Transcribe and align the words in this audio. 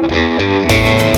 Música 0.00 1.17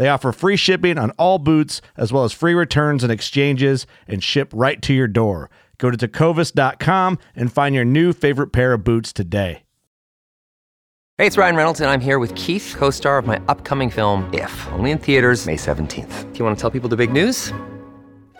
They 0.00 0.08
offer 0.08 0.32
free 0.32 0.56
shipping 0.56 0.96
on 0.96 1.10
all 1.18 1.38
boots, 1.38 1.82
as 1.94 2.10
well 2.10 2.24
as 2.24 2.32
free 2.32 2.54
returns 2.54 3.02
and 3.04 3.12
exchanges, 3.12 3.86
and 4.08 4.24
ship 4.24 4.50
right 4.54 4.80
to 4.80 4.94
your 4.94 5.06
door. 5.06 5.50
Go 5.76 5.90
to 5.90 6.08
tecovas.com 6.08 7.18
and 7.36 7.52
find 7.52 7.74
your 7.74 7.84
new 7.84 8.14
favorite 8.14 8.50
pair 8.50 8.72
of 8.72 8.82
boots 8.82 9.12
today. 9.12 9.64
Hey, 11.18 11.26
it's 11.26 11.36
Ryan 11.36 11.56
Reynolds, 11.56 11.80
and 11.82 11.90
I'm 11.90 12.00
here 12.00 12.18
with 12.18 12.34
Keith, 12.34 12.74
co 12.78 12.88
star 12.88 13.18
of 13.18 13.26
my 13.26 13.38
upcoming 13.46 13.90
film, 13.90 14.24
If, 14.32 14.68
only 14.68 14.90
in 14.90 14.96
theaters, 14.96 15.44
May 15.44 15.56
17th. 15.56 16.32
Do 16.32 16.38
you 16.38 16.44
want 16.46 16.56
to 16.56 16.60
tell 16.62 16.70
people 16.70 16.88
the 16.88 16.96
big 16.96 17.12
news? 17.12 17.52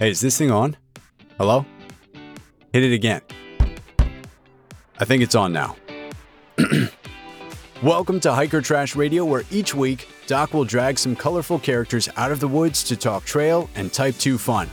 Hey, 0.00 0.08
is 0.08 0.22
this 0.22 0.38
thing 0.38 0.50
on? 0.50 0.78
Hello? 1.36 1.66
Hit 2.72 2.84
it 2.84 2.94
again. 2.94 3.20
I 4.98 5.04
think 5.04 5.22
it's 5.22 5.34
on 5.34 5.52
now. 5.52 5.76
Welcome 7.82 8.18
to 8.20 8.32
Hiker 8.32 8.62
Trash 8.62 8.96
Radio, 8.96 9.26
where 9.26 9.42
each 9.50 9.74
week 9.74 10.08
Doc 10.26 10.54
will 10.54 10.64
drag 10.64 10.98
some 10.98 11.14
colorful 11.14 11.58
characters 11.58 12.08
out 12.16 12.32
of 12.32 12.40
the 12.40 12.48
woods 12.48 12.82
to 12.84 12.96
talk 12.96 13.26
trail 13.26 13.68
and 13.74 13.92
Type 13.92 14.16
2 14.16 14.38
fun. 14.38 14.70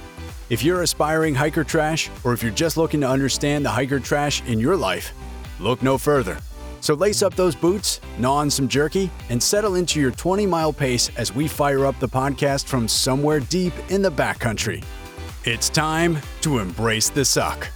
If 0.49 0.63
you're 0.63 0.81
aspiring 0.81 1.35
hiker 1.35 1.65
trash, 1.65 2.09
or 2.23 2.31
if 2.31 2.41
you're 2.41 2.53
just 2.53 2.77
looking 2.77 3.01
to 3.01 3.09
understand 3.09 3.65
the 3.65 3.69
hiker 3.69 3.99
trash 3.99 4.41
in 4.45 4.61
your 4.61 4.77
life, 4.77 5.11
look 5.59 5.83
no 5.83 5.97
further. 5.97 6.39
So 6.79 6.93
lace 6.93 7.21
up 7.21 7.33
those 7.35 7.53
boots, 7.53 7.99
gnaw 8.17 8.37
on 8.37 8.49
some 8.49 8.69
jerky, 8.69 9.11
and 9.29 9.43
settle 9.43 9.75
into 9.75 9.99
your 9.99 10.11
20 10.11 10.45
mile 10.45 10.71
pace 10.71 11.11
as 11.17 11.35
we 11.35 11.49
fire 11.49 11.85
up 11.85 11.99
the 11.99 12.07
podcast 12.07 12.63
from 12.67 12.87
somewhere 12.87 13.41
deep 13.41 13.73
in 13.89 14.01
the 14.01 14.09
backcountry. 14.11 14.85
It's 15.49 15.69
time 15.69 16.17
to 16.41 16.59
embrace 16.59 17.07
the 17.09 17.23
suck. 17.23 17.69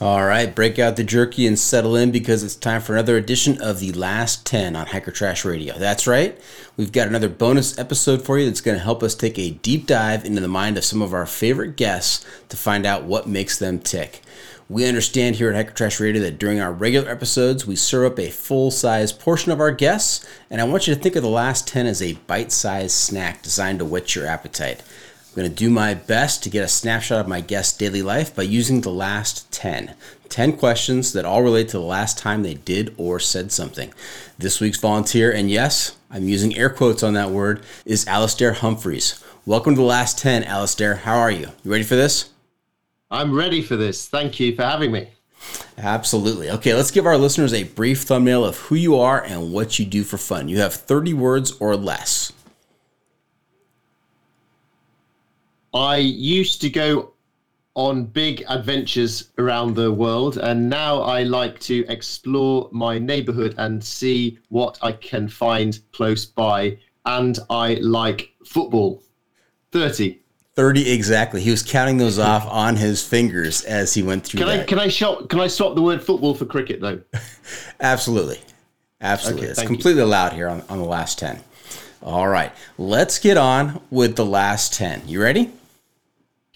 All 0.00 0.24
right, 0.24 0.54
break 0.54 0.78
out 0.78 0.94
the 0.94 1.02
jerky 1.02 1.48
and 1.48 1.58
settle 1.58 1.96
in 1.96 2.12
because 2.12 2.44
it's 2.44 2.54
time 2.54 2.80
for 2.80 2.92
another 2.92 3.16
edition 3.16 3.60
of 3.60 3.80
the 3.80 3.90
Last 3.90 4.46
10 4.46 4.76
on 4.76 4.86
Hiker 4.86 5.10
Trash 5.10 5.44
Radio. 5.44 5.76
That's 5.76 6.06
right, 6.06 6.40
we've 6.76 6.92
got 6.92 7.08
another 7.08 7.28
bonus 7.28 7.76
episode 7.76 8.24
for 8.24 8.38
you 8.38 8.46
that's 8.46 8.60
going 8.60 8.76
to 8.78 8.84
help 8.84 9.02
us 9.02 9.16
take 9.16 9.36
a 9.36 9.50
deep 9.50 9.88
dive 9.88 10.24
into 10.24 10.40
the 10.40 10.46
mind 10.46 10.78
of 10.78 10.84
some 10.84 11.02
of 11.02 11.12
our 11.12 11.26
favorite 11.26 11.74
guests 11.74 12.24
to 12.50 12.56
find 12.56 12.86
out 12.86 13.02
what 13.02 13.26
makes 13.26 13.58
them 13.58 13.80
tick. 13.80 14.22
We 14.70 14.86
understand 14.86 15.36
here 15.36 15.48
at 15.48 15.54
Hiker 15.54 15.72
Trash 15.72 15.98
Radio 15.98 16.20
that 16.20 16.38
during 16.38 16.60
our 16.60 16.70
regular 16.70 17.08
episodes, 17.08 17.66
we 17.66 17.74
serve 17.74 18.12
up 18.12 18.18
a 18.18 18.28
full 18.28 18.70
size 18.70 19.14
portion 19.14 19.50
of 19.50 19.60
our 19.60 19.70
guests, 19.70 20.28
and 20.50 20.60
I 20.60 20.64
want 20.64 20.86
you 20.86 20.94
to 20.94 21.00
think 21.00 21.16
of 21.16 21.22
the 21.22 21.28
last 21.30 21.66
10 21.66 21.86
as 21.86 22.02
a 22.02 22.12
bite 22.26 22.52
sized 22.52 22.94
snack 22.94 23.42
designed 23.42 23.78
to 23.78 23.86
whet 23.86 24.14
your 24.14 24.26
appetite. 24.26 24.82
I'm 24.82 25.34
going 25.34 25.48
to 25.48 25.56
do 25.56 25.70
my 25.70 25.94
best 25.94 26.42
to 26.42 26.50
get 26.50 26.64
a 26.64 26.68
snapshot 26.68 27.20
of 27.20 27.28
my 27.28 27.40
guest's 27.40 27.78
daily 27.78 28.02
life 28.02 28.36
by 28.36 28.42
using 28.42 28.82
the 28.82 28.90
last 28.90 29.50
10. 29.52 29.94
10 30.28 30.58
questions 30.58 31.14
that 31.14 31.24
all 31.24 31.42
relate 31.42 31.70
to 31.70 31.78
the 31.78 31.82
last 31.82 32.18
time 32.18 32.42
they 32.42 32.52
did 32.52 32.94
or 32.98 33.18
said 33.18 33.50
something. 33.50 33.94
This 34.36 34.60
week's 34.60 34.80
volunteer, 34.80 35.32
and 35.32 35.50
yes, 35.50 35.96
I'm 36.10 36.28
using 36.28 36.54
air 36.54 36.68
quotes 36.68 37.02
on 37.02 37.14
that 37.14 37.30
word, 37.30 37.64
is 37.86 38.06
Alastair 38.06 38.52
Humphreys. 38.52 39.24
Welcome 39.46 39.76
to 39.76 39.80
the 39.80 39.86
last 39.86 40.18
10, 40.18 40.44
Alastair. 40.44 40.96
How 40.96 41.16
are 41.16 41.30
you? 41.30 41.52
You 41.64 41.70
ready 41.70 41.84
for 41.84 41.96
this? 41.96 42.28
I'm 43.10 43.34
ready 43.34 43.62
for 43.62 43.76
this. 43.76 44.06
Thank 44.08 44.38
you 44.38 44.54
for 44.54 44.62
having 44.62 44.92
me. 44.92 45.08
Absolutely. 45.78 46.50
Okay, 46.50 46.74
let's 46.74 46.90
give 46.90 47.06
our 47.06 47.16
listeners 47.16 47.54
a 47.54 47.64
brief 47.64 48.02
thumbnail 48.02 48.44
of 48.44 48.58
who 48.58 48.74
you 48.74 48.98
are 48.98 49.22
and 49.22 49.52
what 49.52 49.78
you 49.78 49.86
do 49.86 50.04
for 50.04 50.18
fun. 50.18 50.48
You 50.48 50.58
have 50.58 50.74
30 50.74 51.14
words 51.14 51.52
or 51.60 51.76
less. 51.76 52.32
I 55.72 55.98
used 55.98 56.60
to 56.62 56.70
go 56.70 57.12
on 57.76 58.04
big 58.04 58.44
adventures 58.48 59.30
around 59.38 59.76
the 59.76 59.92
world, 59.92 60.36
and 60.38 60.68
now 60.68 61.00
I 61.00 61.22
like 61.22 61.60
to 61.60 61.86
explore 61.88 62.68
my 62.72 62.98
neighborhood 62.98 63.54
and 63.58 63.82
see 63.82 64.38
what 64.48 64.78
I 64.82 64.92
can 64.92 65.28
find 65.28 65.78
close 65.92 66.24
by. 66.26 66.78
And 67.06 67.38
I 67.48 67.74
like 67.74 68.32
football. 68.44 69.02
30. 69.70 70.18
30 70.58 70.90
exactly. 70.90 71.40
He 71.40 71.52
was 71.52 71.62
counting 71.62 71.98
those 71.98 72.18
off 72.18 72.44
on 72.48 72.74
his 72.74 73.00
fingers 73.00 73.62
as 73.62 73.94
he 73.94 74.02
went 74.02 74.24
through 74.24 74.38
Can 74.38 74.48
that. 74.48 74.62
I 74.62 74.64
can 74.64 74.80
I 74.80 74.88
shop 74.88 75.28
can 75.28 75.38
I 75.38 75.46
swap 75.46 75.76
the 75.76 75.82
word 75.82 76.02
football 76.02 76.34
for 76.34 76.46
cricket 76.46 76.80
though? 76.80 77.00
Absolutely. 77.80 78.40
Absolutely. 79.00 79.42
Okay, 79.42 79.50
it's 79.50 79.60
thank 79.60 79.70
you. 79.70 79.76
completely 79.76 80.02
allowed 80.02 80.32
here 80.32 80.48
on, 80.48 80.64
on 80.68 80.78
the 80.78 80.84
last 80.84 81.16
10. 81.20 81.38
All 82.02 82.26
right. 82.26 82.50
Let's 82.76 83.20
get 83.20 83.36
on 83.36 83.80
with 83.88 84.16
the 84.16 84.24
last 84.24 84.74
10. 84.74 85.06
You 85.06 85.22
ready? 85.22 85.52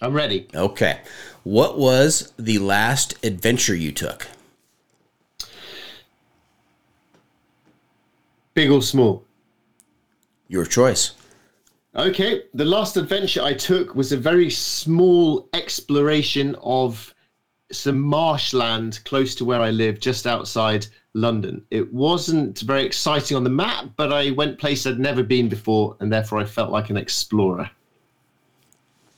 I'm 0.01 0.13
ready. 0.13 0.49
Okay. 0.53 0.99
What 1.43 1.77
was 1.77 2.33
the 2.37 2.59
last 2.59 3.15
adventure 3.23 3.73
you 3.73 3.93
took? 3.93 4.27
Big 8.53 8.69
or 8.69 8.81
small? 8.81 9.23
Your 10.49 10.65
choice. 10.65 11.13
Okay, 11.95 12.43
the 12.55 12.65
last 12.65 12.97
adventure 12.97 13.43
I 13.43 13.53
took 13.53 13.93
was 13.93 14.11
a 14.11 14.17
very 14.17 14.49
small 14.49 15.47
exploration 15.53 16.55
of 16.63 17.13
some 17.71 17.99
marshland 17.99 18.99
close 19.05 19.35
to 19.35 19.45
where 19.45 19.61
I 19.61 19.69
live, 19.69 19.99
just 19.99 20.25
outside 20.25 20.87
London. 21.13 21.63
It 21.69 21.93
wasn't 21.93 22.61
very 22.61 22.83
exciting 22.83 23.37
on 23.37 23.43
the 23.43 23.51
map, 23.51 23.89
but 23.95 24.11
I 24.11 24.31
went 24.31 24.57
places 24.57 24.87
I'd 24.87 24.99
never 24.99 25.21
been 25.21 25.49
before, 25.49 25.95
and 25.99 26.11
therefore 26.11 26.39
I 26.39 26.45
felt 26.45 26.71
like 26.71 26.89
an 26.89 26.97
explorer. 26.97 27.69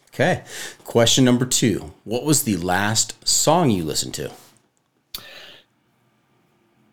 Okay. 0.09 0.43
Question 0.83 1.23
number 1.23 1.45
two 1.45 1.93
What 2.03 2.25
was 2.25 2.43
the 2.43 2.57
last 2.57 3.25
song 3.27 3.69
you 3.69 3.85
listened 3.85 4.13
to? 4.15 4.31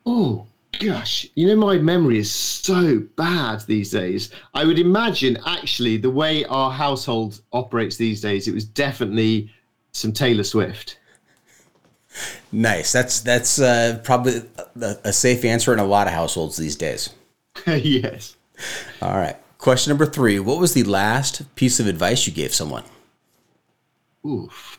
Oh, 0.06 0.46
gosh. 0.82 1.26
You 1.34 1.46
know, 1.48 1.56
my 1.56 1.78
memory 1.78 2.18
is 2.18 2.30
so 2.30 3.00
bad 3.16 3.60
these 3.66 3.90
days. 3.90 4.30
I 4.54 4.64
would 4.64 4.78
imagine, 4.78 5.38
actually, 5.46 5.96
the 5.96 6.10
way 6.10 6.44
our 6.44 6.70
household 6.70 7.40
operates 7.52 7.96
these 7.96 8.20
days, 8.20 8.48
it 8.48 8.54
was 8.54 8.64
definitely 8.64 9.50
some 9.92 10.12
Taylor 10.12 10.44
Swift. 10.44 10.98
Nice. 12.50 12.92
That's 12.92 13.20
that's 13.20 13.58
uh, 13.58 14.00
probably 14.04 14.42
a, 14.80 14.96
a 15.04 15.12
safe 15.12 15.44
answer 15.44 15.72
in 15.72 15.78
a 15.78 15.84
lot 15.84 16.06
of 16.06 16.12
households 16.12 16.56
these 16.56 16.76
days. 16.76 17.10
yes. 17.66 18.36
All 19.00 19.16
right. 19.16 19.36
Question 19.58 19.90
number 19.90 20.06
three 20.06 20.38
What 20.38 20.58
was 20.58 20.74
the 20.74 20.82
last 20.84 21.54
piece 21.54 21.80
of 21.80 21.86
advice 21.86 22.26
you 22.26 22.32
gave 22.32 22.52
someone? 22.52 22.84
Oof. 24.26 24.78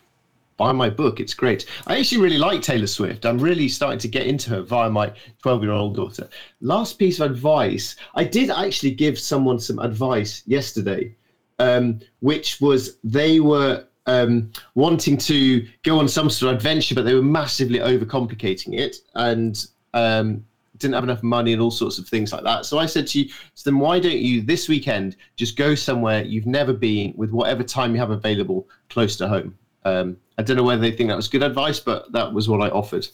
Buy 0.58 0.72
my 0.72 0.90
book. 0.90 1.20
It's 1.20 1.34
great. 1.34 1.66
I 1.88 2.00
actually 2.00 2.22
really 2.22 2.38
like 2.38 2.62
Taylor 2.62 2.88
Swift. 2.88 3.26
I'm 3.26 3.40
really 3.40 3.68
starting 3.68 4.00
to 4.00 4.08
get 4.08 4.28
into 4.28 4.50
her 4.52 4.62
via 4.62 4.90
my 4.90 5.12
12 5.42 5.64
year 5.64 5.72
old 5.72 5.96
daughter. 5.96 6.30
Last 6.62 7.00
piece 7.00 7.20
of 7.20 7.32
advice 7.32 7.96
I 8.16 8.24
did 8.24 8.50
actually 8.50 8.92
give 8.92 9.18
someone 9.18 9.60
some 9.60 9.80
advice 9.80 10.44
yesterday, 10.46 11.16
um, 11.60 12.00
which 12.20 12.62
was 12.62 12.98
they 13.04 13.40
were 13.40 13.86
um, 14.06 14.52
wanting 14.76 15.18
to 15.18 15.66
go 15.84 16.00
on 16.00 16.08
some 16.08 16.30
sort 16.30 16.52
of 16.52 16.58
adventure, 16.58 16.96
but 16.96 17.06
they 17.06 17.16
were 17.16 17.22
massively 17.22 17.80
overcomplicating 17.80 18.78
it 18.78 18.98
and 19.16 19.66
um, 19.94 20.44
didn't 20.78 20.96
have 20.96 21.04
enough 21.04 21.24
money 21.24 21.54
and 21.54 21.62
all 21.62 21.72
sorts 21.72 21.98
of 21.98 22.08
things 22.08 22.34
like 22.34 22.44
that. 22.44 22.66
So 22.66 22.78
I 22.78 22.86
said 22.86 23.08
to 23.08 23.22
you, 23.22 23.30
so 23.54 23.70
then 23.70 23.80
why 23.80 24.00
don't 24.00 24.18
you 24.18 24.42
this 24.42 24.68
weekend 24.68 25.16
just 25.36 25.58
go 25.58 25.76
somewhere 25.76 26.24
you've 26.24 26.46
never 26.46 26.74
been 26.74 27.14
with 27.16 27.32
whatever 27.32 27.64
time 27.64 27.94
you 27.94 28.00
have 28.00 28.12
available 28.12 28.68
close 28.90 29.16
to 29.18 29.28
home? 29.28 29.58
Um, 29.86 30.18
I 30.38 30.44
don't 30.44 30.58
know 30.58 30.64
whether 30.64 30.82
they 30.82 30.92
think 30.92 31.10
that 31.10 31.16
was 31.16 31.28
good 31.28 31.44
advice, 31.44 31.80
but 31.80 32.12
that 32.12 32.34
was 32.34 32.50
what 32.50 32.62
I 32.62 32.70
offered. 32.70 33.08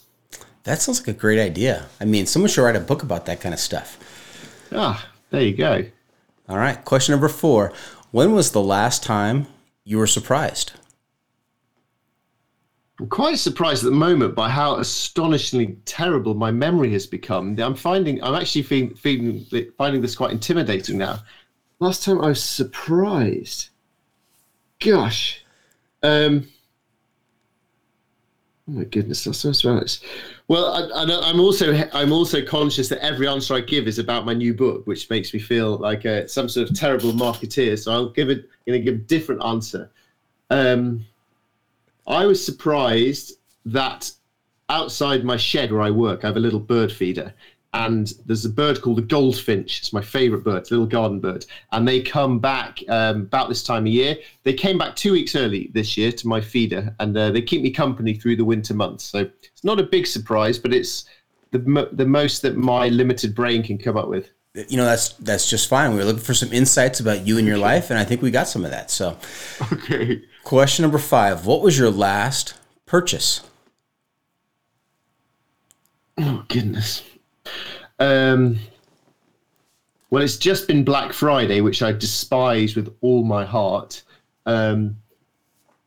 That 0.63 0.81
sounds 0.81 0.99
like 0.99 1.15
a 1.15 1.19
great 1.19 1.39
idea. 1.39 1.87
I 1.99 2.05
mean, 2.05 2.25
someone 2.25 2.49
should 2.49 2.63
write 2.63 2.75
a 2.75 2.81
book 2.81 3.03
about 3.03 3.25
that 3.25 3.41
kind 3.41 3.53
of 3.53 3.59
stuff. 3.59 3.97
Ah, 4.71 5.09
there 5.31 5.41
you 5.41 5.55
go. 5.55 5.85
All 6.47 6.57
right. 6.57 6.83
Question 6.85 7.13
number 7.13 7.29
four 7.29 7.73
When 8.11 8.33
was 8.33 8.51
the 8.51 8.61
last 8.61 9.03
time 9.03 9.47
you 9.83 9.97
were 9.97 10.07
surprised? 10.07 10.73
I'm 12.99 13.07
quite 13.07 13.39
surprised 13.39 13.85
at 13.85 13.91
the 13.91 13.95
moment 13.95 14.35
by 14.35 14.49
how 14.49 14.75
astonishingly 14.75 15.77
terrible 15.85 16.33
my 16.33 16.51
memory 16.51 16.91
has 16.91 17.07
become. 17.07 17.57
I'm 17.57 17.75
finding, 17.75 18.21
I'm 18.21 18.35
actually 18.35 18.63
feeling, 18.63 18.93
feeling 18.93 19.45
finding 19.77 20.01
this 20.01 20.15
quite 20.15 20.31
intimidating 20.31 20.97
now. 20.97 21.19
Last 21.79 22.03
time 22.03 22.19
I 22.21 22.27
was 22.27 22.43
surprised. 22.43 23.69
Gosh. 24.81 25.45
Um, 26.03 26.49
oh 28.69 28.77
my 28.77 28.83
goodness, 28.85 29.23
that's 29.23 29.39
so 29.39 29.51
surprised. 29.51 30.03
Well, 30.47 30.91
I, 30.93 31.29
am 31.29 31.39
also 31.39 31.73
I'm 31.93 32.11
also 32.11 32.43
conscious 32.43 32.87
that 32.89 33.03
every 33.03 33.27
answer 33.27 33.55
I 33.55 33.61
give 33.61 33.87
is 33.87 33.99
about 33.99 34.25
my 34.25 34.33
new 34.33 34.53
book, 34.53 34.85
which 34.85 35.09
makes 35.09 35.33
me 35.33 35.39
feel 35.39 35.77
like 35.77 36.05
a, 36.05 36.27
some 36.27 36.47
sort 36.49 36.69
of 36.69 36.75
terrible 36.75 37.11
marketeer. 37.11 37.77
So 37.77 37.91
I'll 37.91 38.09
give 38.09 38.29
it, 38.29 38.49
you 38.65 38.73
know, 38.73 38.83
give 38.83 38.95
a 38.95 38.97
different 38.97 39.43
answer. 39.43 39.89
Um, 40.49 41.05
I 42.07 42.25
was 42.25 42.43
surprised 42.43 43.33
that 43.65 44.11
outside 44.69 45.23
my 45.23 45.37
shed 45.37 45.71
where 45.71 45.81
I 45.81 45.91
work, 45.91 46.23
I 46.23 46.27
have 46.27 46.37
a 46.37 46.41
little 46.41 46.59
bird 46.59 46.91
feeder. 46.91 47.33
And 47.73 48.11
there's 48.25 48.45
a 48.45 48.49
bird 48.49 48.81
called 48.81 48.97
the 48.97 49.03
goldfinch. 49.03 49.79
It's 49.79 49.93
my 49.93 50.01
favorite 50.01 50.43
bird, 50.43 50.71
little 50.71 50.87
garden 50.87 51.19
bird. 51.19 51.45
And 51.71 51.87
they 51.87 52.01
come 52.01 52.39
back 52.39 52.79
um, 52.89 53.21
about 53.21 53.47
this 53.47 53.61
time 53.61 53.83
of 53.83 53.91
year. 53.91 54.17
They 54.43 54.53
came 54.53 54.77
back 54.77 54.95
two 54.95 55.11
weeks 55.11 55.35
early 55.35 55.69
this 55.73 55.95
year 55.95 56.11
to 56.11 56.27
my 56.27 56.41
feeder, 56.41 56.95
and 56.99 57.15
uh, 57.15 57.29
they 57.29 57.41
keep 57.41 57.61
me 57.61 57.69
company 57.69 58.15
through 58.15 58.37
the 58.37 58.45
winter 58.45 58.73
months. 58.73 59.03
So 59.03 59.29
it's 59.43 59.63
not 59.63 59.79
a 59.79 59.83
big 59.83 60.07
surprise, 60.07 60.57
but 60.57 60.73
it's 60.73 61.05
the, 61.51 61.89
the 61.91 62.05
most 62.05 62.41
that 62.41 62.57
my 62.57 62.87
limited 62.87 63.35
brain 63.35 63.61
can 63.61 63.77
come 63.77 63.97
up 63.97 64.07
with 64.07 64.31
you 64.67 64.77
know 64.77 64.85
that's 64.85 65.09
that's 65.13 65.49
just 65.49 65.69
fine. 65.69 65.91
We 65.91 65.97
were 65.97 66.05
looking 66.05 66.23
for 66.23 66.33
some 66.33 66.51
insights 66.51 66.99
about 66.99 67.25
you 67.25 67.37
and 67.37 67.47
your 67.47 67.57
life, 67.57 67.89
and 67.89 67.99
I 67.99 68.03
think 68.03 68.21
we 68.21 68.31
got 68.31 68.47
some 68.47 68.65
of 68.65 68.71
that. 68.71 68.89
So, 68.89 69.17
okay. 69.71 70.23
Question 70.43 70.83
number 70.83 70.97
five: 70.97 71.45
What 71.45 71.61
was 71.61 71.77
your 71.77 71.91
last 71.91 72.55
purchase? 72.85 73.41
Oh 76.17 76.43
goodness. 76.47 77.03
Um. 77.99 78.59
Well, 80.11 80.23
it's 80.23 80.37
just 80.37 80.67
been 80.67 80.83
Black 80.83 81.13
Friday, 81.13 81.61
which 81.61 81.83
I 81.83 81.91
despise 81.91 82.75
with 82.75 82.95
all 83.01 83.23
my 83.23 83.45
heart. 83.45 84.01
Um, 84.47 84.97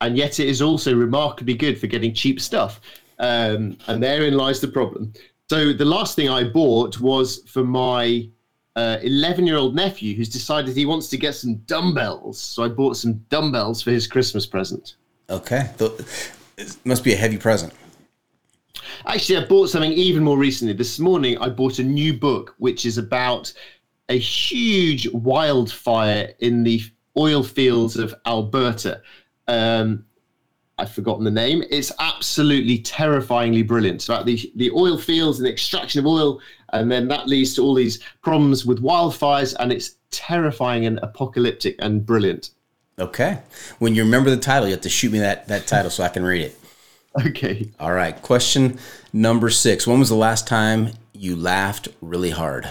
and 0.01 0.17
yet 0.17 0.39
it 0.39 0.49
is 0.49 0.63
also 0.63 0.95
remarkably 0.95 1.55
good 1.55 1.81
for 1.81 1.89
getting 1.89 2.15
cheap 2.15 2.41
stuff. 2.41 2.81
Um, 3.19 3.77
and 3.89 4.03
therein 4.03 4.35
lies 4.35 4.61
the 4.61 4.69
problem. 4.69 5.13
So 5.49 5.73
the 5.73 5.85
last 5.85 6.17
thing 6.17 6.29
I 6.29 6.45
bought 6.45 7.01
was 7.01 7.43
for 7.49 7.65
my 7.65 8.29
11 8.77 9.45
uh, 9.45 9.47
year 9.47 9.57
old 9.57 9.75
nephew 9.75 10.17
who's 10.17 10.29
decided 10.29 10.75
he 10.77 10.87
wants 10.87 11.09
to 11.09 11.17
get 11.17 11.35
some 11.35 11.57
dumbbells. 11.67 12.41
So 12.41 12.65
I 12.65 12.69
bought 12.69 12.97
some 12.97 13.15
dumbbells 13.29 13.83
for 13.83 13.91
his 13.91 14.07
Christmas 14.07 14.47
present. 14.47 14.97
Okay. 15.29 15.71
It 16.57 16.77
must 16.85 17.05
be 17.05 17.13
a 17.13 17.17
heavy 17.17 17.39
present. 17.39 17.73
Actually, 19.07 19.39
I 19.39 19.45
bought 19.47 19.71
something 19.71 19.93
even 19.93 20.23
more 20.23 20.39
recently. 20.39 20.75
This 20.75 20.99
morning, 20.99 21.39
I 21.39 21.49
bought 21.49 21.79
a 21.79 21.85
new 21.85 22.13
book, 22.13 22.55
which 22.59 22.87
is 22.87 22.99
about 22.99 23.53
a 24.09 24.19
huge 24.19 25.09
wildfire 25.13 26.35
in 26.41 26.63
the 26.63 26.83
oil 27.17 27.43
fields 27.43 27.97
of 27.97 28.15
Alberta. 28.27 29.03
Um, 29.49 30.05
I've 30.79 30.93
forgotten 30.93 31.25
the 31.25 31.31
name. 31.31 31.63
It's 31.71 31.93
absolutely 32.01 32.79
terrifyingly 32.79 33.63
brilliant. 33.63 33.97
It's 33.97 34.09
about 34.09 34.27
the, 34.27 34.51
the 34.57 34.71
oil 34.71 34.99
fields 34.99 35.39
and 35.39 35.47
the 35.47 35.53
extraction 35.53 36.01
of 36.01 36.07
oil 36.07 36.41
and 36.73 36.91
then 36.91 37.09
that 37.09 37.29
leads 37.29 37.55
to 37.55 37.63
all 37.63 37.75
these 37.75 37.99
problems 38.23 38.65
with 38.65 38.83
wildfires, 38.83 39.55
and 39.61 39.73
it's 39.73 39.97
terrifying 40.11 40.87
and 40.87 40.99
apocalyptic 41.03 41.77
and 41.79 42.05
brilliant. 42.05 42.51
Okay. 42.99 43.39
When 43.79 43.95
you 43.95 44.05
remember 44.05 44.31
the 44.31 44.39
title, 44.39 44.69
you 44.69 44.75
have 44.75 44.83
to 44.83 44.89
shoot 44.89 45.13
me 45.13 45.19
that, 45.21 45.49
that 45.49 45.67
title 45.67 45.91
so 45.91 46.03
I 46.03 46.09
can 46.09 46.25
read 46.25 46.43
it. 46.43 46.59
Okay. 47.27 47.71
All 47.79 47.93
right. 47.93 48.21
Question 48.23 48.79
number 49.13 49.51
six. 49.51 49.87
When 49.87 49.99
was 49.99 50.09
the 50.09 50.15
last 50.15 50.47
time 50.47 50.93
you 51.13 51.37
laughed 51.37 51.89
really 52.01 52.31
hard? 52.31 52.71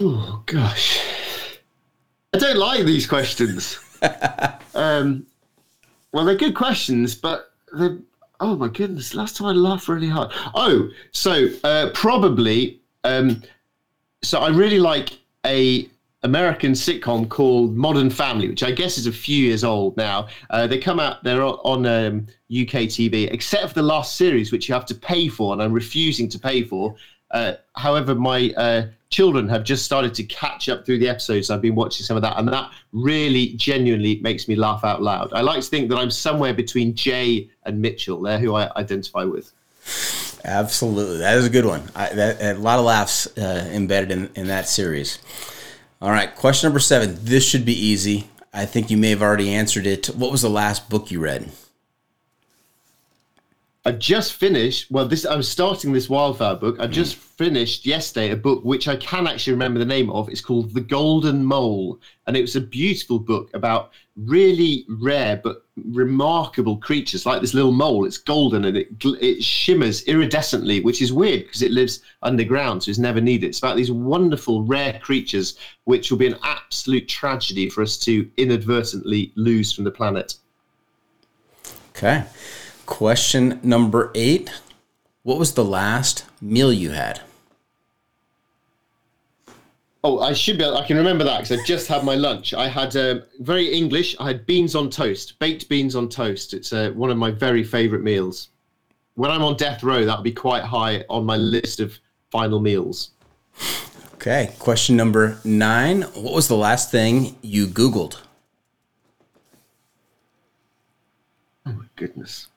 Oh, 0.00 0.42
gosh. 0.46 0.98
I 2.32 2.38
don't 2.38 2.56
like 2.56 2.86
these 2.86 3.06
questions. 3.06 3.78
um, 4.74 5.26
well, 6.12 6.24
they're 6.24 6.36
good 6.36 6.54
questions, 6.54 7.14
but 7.14 7.52
they're 7.74 7.98
Oh 8.40 8.56
my 8.56 8.68
goodness! 8.68 9.14
Last 9.14 9.36
time 9.36 9.46
I 9.46 9.52
laughed 9.52 9.88
really 9.88 10.08
hard. 10.08 10.32
Oh, 10.54 10.90
so 11.12 11.48
uh, 11.62 11.90
probably. 11.94 12.80
Um, 13.04 13.42
so 14.22 14.40
I 14.40 14.48
really 14.48 14.80
like 14.80 15.18
a 15.46 15.88
American 16.24 16.72
sitcom 16.72 17.28
called 17.28 17.76
Modern 17.76 18.08
Family, 18.08 18.48
which 18.48 18.62
I 18.62 18.70
guess 18.70 18.96
is 18.96 19.06
a 19.06 19.12
few 19.12 19.44
years 19.44 19.62
old 19.62 19.96
now. 19.98 20.28
Uh, 20.48 20.66
they 20.66 20.78
come 20.78 20.98
out, 20.98 21.22
they're 21.22 21.42
on 21.42 21.84
um, 21.84 22.26
UK 22.50 22.88
TV, 22.88 23.30
except 23.30 23.68
for 23.68 23.74
the 23.74 23.82
last 23.82 24.16
series, 24.16 24.50
which 24.50 24.66
you 24.66 24.74
have 24.74 24.86
to 24.86 24.94
pay 24.94 25.28
for, 25.28 25.52
and 25.52 25.62
I'm 25.62 25.72
refusing 25.72 26.28
to 26.30 26.38
pay 26.38 26.62
for. 26.62 26.96
Uh, 27.30 27.54
however, 27.76 28.14
my 28.14 28.52
uh, 28.56 28.86
children 29.10 29.48
have 29.48 29.64
just 29.64 29.84
started 29.84 30.14
to 30.14 30.24
catch 30.24 30.68
up 30.70 30.86
through 30.86 30.98
the 30.98 31.08
episodes. 31.08 31.50
I've 31.50 31.60
been 31.60 31.74
watching 31.74 32.06
some 32.06 32.16
of 32.16 32.22
that, 32.22 32.38
and 32.38 32.48
that 32.48 32.70
really 32.92 33.48
genuinely 33.54 34.20
makes 34.22 34.48
me 34.48 34.54
laugh 34.54 34.82
out 34.82 35.02
loud. 35.02 35.30
I 35.34 35.42
like 35.42 35.60
to 35.60 35.68
think 35.68 35.90
that 35.90 35.98
I'm 35.98 36.10
somewhere 36.10 36.54
between 36.54 36.94
Jay 36.94 37.50
and 37.64 37.82
Mitchell. 37.82 38.22
They're 38.22 38.38
who 38.38 38.54
I 38.54 38.70
identify 38.76 39.24
with. 39.24 39.52
Absolutely, 40.44 41.18
that 41.18 41.36
is 41.36 41.46
a 41.46 41.50
good 41.50 41.66
one. 41.66 41.82
I, 41.94 42.08
that, 42.14 42.56
a 42.56 42.58
lot 42.58 42.78
of 42.78 42.86
laughs 42.86 43.26
uh, 43.36 43.68
embedded 43.72 44.10
in, 44.10 44.30
in 44.36 44.46
that 44.46 44.68
series. 44.68 45.18
All 46.04 46.10
right, 46.10 46.34
question 46.36 46.66
number 46.66 46.80
seven. 46.80 47.16
This 47.22 47.48
should 47.48 47.64
be 47.64 47.72
easy. 47.72 48.28
I 48.52 48.66
think 48.66 48.90
you 48.90 48.98
may 48.98 49.08
have 49.08 49.22
already 49.22 49.54
answered 49.54 49.86
it. 49.86 50.08
What 50.08 50.30
was 50.30 50.42
the 50.42 50.50
last 50.50 50.90
book 50.90 51.10
you 51.10 51.18
read? 51.18 51.50
I 53.86 53.92
just 53.92 54.34
finished. 54.34 54.90
Well, 54.90 55.08
this 55.08 55.24
I'm 55.24 55.42
starting 55.42 55.94
this 55.94 56.10
wildfire 56.10 56.56
book. 56.56 56.76
I 56.78 56.88
just 56.88 57.16
finished 57.16 57.86
yesterday 57.86 58.32
a 58.32 58.36
book 58.36 58.62
which 58.64 58.86
I 58.86 58.96
can 58.96 59.26
actually 59.26 59.54
remember 59.54 59.78
the 59.78 59.86
name 59.86 60.10
of. 60.10 60.28
It's 60.28 60.42
called 60.42 60.74
The 60.74 60.82
Golden 60.82 61.42
Mole, 61.42 61.98
and 62.26 62.36
it 62.36 62.42
was 62.42 62.56
a 62.56 62.60
beautiful 62.60 63.18
book 63.18 63.48
about 63.54 63.92
really 64.14 64.84
rare 64.90 65.40
but 65.42 65.63
remarkable 65.76 66.76
creatures, 66.76 67.26
like 67.26 67.40
this 67.40 67.54
little 67.54 67.72
mole. 67.72 68.04
It's 68.04 68.18
golden 68.18 68.64
and 68.64 68.76
it 68.76 68.88
it 69.04 69.42
shimmers 69.42 70.04
iridescently, 70.04 70.82
which 70.82 71.02
is 71.02 71.12
weird 71.12 71.44
because 71.44 71.62
it 71.62 71.72
lives 71.72 72.00
underground, 72.22 72.82
so 72.82 72.90
it's 72.90 72.98
never 72.98 73.20
needed. 73.20 73.48
It's 73.48 73.58
about 73.58 73.76
these 73.76 73.90
wonderful, 73.90 74.62
rare 74.62 75.00
creatures, 75.02 75.58
which 75.84 76.10
will 76.10 76.18
be 76.18 76.26
an 76.26 76.38
absolute 76.42 77.08
tragedy 77.08 77.68
for 77.68 77.82
us 77.82 77.96
to 77.98 78.30
inadvertently 78.36 79.32
lose 79.34 79.72
from 79.72 79.84
the 79.84 79.90
planet. 79.90 80.36
Okay. 81.90 82.24
Question 82.86 83.60
number 83.62 84.10
eight. 84.14 84.50
What 85.22 85.38
was 85.38 85.54
the 85.54 85.64
last 85.64 86.24
meal 86.40 86.72
you 86.72 86.90
had? 86.90 87.20
Oh, 90.06 90.20
I 90.20 90.34
should 90.34 90.58
be. 90.58 90.64
Able, 90.64 90.76
I 90.76 90.86
can 90.86 90.98
remember 90.98 91.24
that 91.24 91.40
because 91.40 91.58
I 91.58 91.64
just 91.64 91.88
had 91.88 92.04
my 92.04 92.14
lunch. 92.14 92.52
I 92.52 92.68
had 92.68 92.94
um, 92.94 93.22
very 93.40 93.72
English. 93.72 94.14
I 94.20 94.26
had 94.26 94.44
beans 94.44 94.74
on 94.74 94.90
toast, 94.90 95.38
baked 95.38 95.66
beans 95.70 95.96
on 95.96 96.10
toast. 96.10 96.52
It's 96.52 96.74
uh, 96.74 96.90
one 96.94 97.10
of 97.10 97.16
my 97.16 97.30
very 97.30 97.64
favourite 97.64 98.04
meals. 98.04 98.50
When 99.14 99.30
I'm 99.30 99.42
on 99.42 99.56
death 99.56 99.82
row, 99.82 100.04
that'll 100.04 100.22
be 100.22 100.30
quite 100.30 100.62
high 100.62 101.06
on 101.08 101.24
my 101.24 101.38
list 101.38 101.80
of 101.80 101.98
final 102.30 102.60
meals. 102.60 103.12
Okay. 104.16 104.52
Question 104.58 104.94
number 104.94 105.38
nine. 105.42 106.02
What 106.02 106.34
was 106.34 106.48
the 106.48 106.56
last 106.56 106.90
thing 106.90 107.36
you 107.40 107.66
Googled? 107.66 108.20
Oh 111.66 111.72
my 111.72 111.86
goodness, 111.96 112.48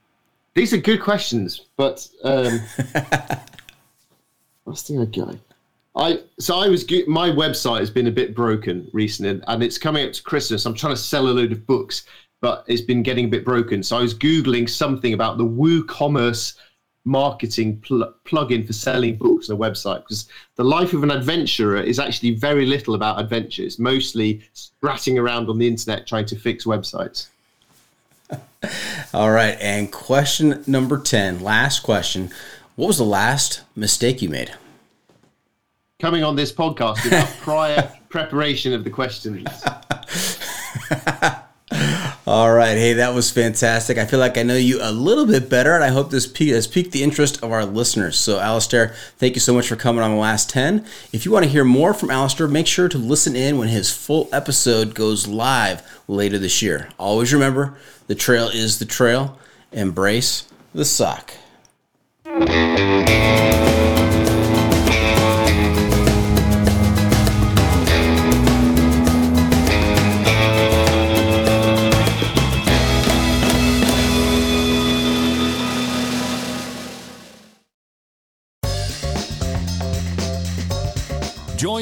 these 0.53 0.73
are 0.73 0.77
good 0.77 1.01
questions, 1.01 1.67
but 1.77 2.05
um, 2.25 2.59
what's 4.65 4.83
the 4.83 4.97
other 4.97 5.05
guy? 5.05 5.39
I 5.97 6.19
so 6.39 6.59
I 6.59 6.67
was 6.69 6.89
my 7.07 7.29
website 7.29 7.79
has 7.79 7.89
been 7.89 8.07
a 8.07 8.11
bit 8.11 8.35
broken 8.35 8.87
recently, 8.93 9.41
and 9.47 9.63
it's 9.63 9.79
coming 9.79 10.05
up 10.05 10.13
to 10.13 10.23
Christmas. 10.23 10.65
I'm 10.65 10.75
trying 10.75 10.93
to 10.93 11.01
sell 11.01 11.27
a 11.27 11.31
load 11.31 11.51
of 11.51 11.65
books, 11.65 12.03
but 12.39 12.63
it's 12.67 12.81
been 12.81 13.01
getting 13.01 13.25
a 13.25 13.29
bit 13.29 13.43
broken. 13.43 13.81
So 13.81 13.97
I 13.97 14.01
was 14.01 14.13
googling 14.13 14.69
something 14.69 15.13
about 15.13 15.39
the 15.39 15.45
WooCommerce 15.45 16.55
marketing 17.03 17.79
pl- 17.79 18.13
plugin 18.25 18.67
for 18.67 18.73
selling 18.73 19.15
books 19.15 19.49
on 19.49 19.55
a 19.55 19.59
website 19.59 19.99
because 19.99 20.27
the 20.55 20.63
life 20.63 20.93
of 20.93 21.01
an 21.01 21.09
adventurer 21.09 21.81
is 21.81 21.99
actually 21.99 22.35
very 22.35 22.65
little 22.65 22.93
about 22.93 23.19
adventures, 23.19 23.79
mostly 23.79 24.41
ratting 24.81 25.17
around 25.17 25.49
on 25.49 25.57
the 25.57 25.67
internet 25.67 26.05
trying 26.05 26.25
to 26.25 26.35
fix 26.35 26.65
websites. 26.65 27.29
All 29.13 29.31
right, 29.31 29.57
and 29.59 29.91
question 29.91 30.63
number 30.67 30.99
10, 30.99 31.41
last 31.41 31.79
question. 31.79 32.29
What 32.75 32.87
was 32.87 32.97
the 32.97 33.05
last 33.05 33.61
mistake 33.75 34.21
you 34.21 34.29
made? 34.29 34.53
Coming 35.99 36.23
on 36.23 36.35
this 36.35 36.51
podcast 36.51 37.03
without 37.03 37.27
prior 37.41 37.91
preparation 38.09 38.71
of 38.71 38.83
the 38.83 38.89
questions. 38.91 39.47
All 42.27 42.53
right. 42.53 42.77
Hey, 42.77 42.93
that 42.93 43.15
was 43.15 43.31
fantastic. 43.31 43.97
I 43.97 44.05
feel 44.05 44.19
like 44.19 44.37
I 44.37 44.43
know 44.43 44.55
you 44.55 44.77
a 44.79 44.91
little 44.91 45.25
bit 45.25 45.49
better, 45.49 45.73
and 45.73 45.83
I 45.83 45.87
hope 45.87 46.11
this 46.11 46.31
has 46.37 46.67
piqued 46.67 46.91
the 46.91 47.01
interest 47.01 47.41
of 47.41 47.51
our 47.51 47.65
listeners. 47.65 48.15
So, 48.15 48.37
Alastair, 48.37 48.93
thank 49.17 49.33
you 49.33 49.39
so 49.39 49.55
much 49.55 49.67
for 49.67 49.75
coming 49.75 50.03
on 50.03 50.11
the 50.11 50.17
last 50.17 50.51
10. 50.51 50.85
If 51.11 51.25
you 51.25 51.31
want 51.31 51.45
to 51.45 51.49
hear 51.49 51.63
more 51.63 51.95
from 51.95 52.11
Alastair, 52.11 52.47
make 52.47 52.67
sure 52.67 52.89
to 52.89 52.97
listen 52.99 53.35
in 53.35 53.57
when 53.57 53.69
his 53.69 53.91
full 53.91 54.29
episode 54.31 54.93
goes 54.93 55.27
live 55.27 55.81
later 56.07 56.37
this 56.37 56.61
year. 56.61 56.89
Always 56.99 57.33
remember 57.33 57.75
the 58.05 58.13
trail 58.13 58.49
is 58.49 58.77
the 58.77 58.85
trail. 58.85 59.39
Embrace 59.71 60.47
the 60.75 60.85
sock. 60.85 61.33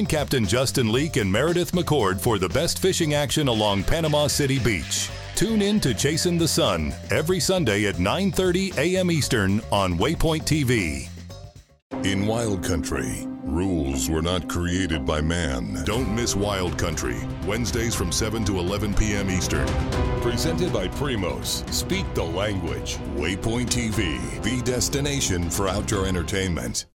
Captain 0.05 0.45
Justin 0.45 0.91
Leake 0.91 1.17
and 1.17 1.31
Meredith 1.31 1.71
McCord 1.71 2.19
for 2.19 2.37
the 2.37 2.49
best 2.49 2.79
fishing 2.79 3.13
action 3.13 3.47
along 3.47 3.83
Panama 3.83 4.27
City 4.27 4.59
Beach. 4.59 5.09
Tune 5.35 5.61
in 5.61 5.79
to 5.81 5.93
Chasing 5.93 6.37
the 6.37 6.47
Sun 6.47 6.93
every 7.11 7.39
Sunday 7.39 7.85
at 7.85 7.95
9:30 7.95 8.77
a.m. 8.77 9.11
Eastern 9.11 9.61
on 9.71 9.97
Waypoint 9.97 10.43
TV. 10.43 11.09
In 12.03 12.25
Wild 12.25 12.63
Country, 12.63 13.25
rules 13.43 14.09
were 14.09 14.21
not 14.21 14.49
created 14.49 15.05
by 15.05 15.21
man. 15.21 15.83
Don't 15.85 16.13
miss 16.13 16.35
Wild 16.35 16.77
Country, 16.77 17.17
Wednesdays 17.45 17.95
from 17.95 18.11
7 18.11 18.43
to 18.45 18.59
11 18.59 18.93
p.m. 18.95 19.29
Eastern. 19.29 19.67
Presented 20.21 20.73
by 20.73 20.87
Primos. 20.87 21.67
Speak 21.71 22.05
the 22.13 22.23
language. 22.23 22.97
Waypoint 23.15 23.69
TV, 23.69 24.19
the 24.41 24.61
destination 24.63 25.49
for 25.49 25.69
outdoor 25.69 26.05
entertainment. 26.05 26.83